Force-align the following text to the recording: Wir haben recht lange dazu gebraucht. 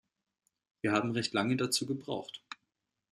Wir 0.81 0.93
haben 0.93 1.11
recht 1.11 1.31
lange 1.35 1.57
dazu 1.57 1.85
gebraucht. 1.85 2.41